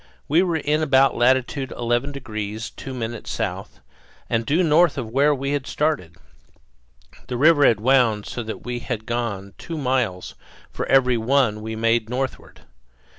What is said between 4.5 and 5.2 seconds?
north of